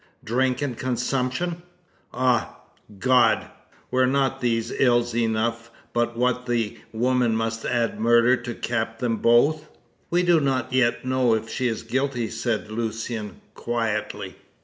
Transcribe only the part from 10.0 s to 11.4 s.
"We do not know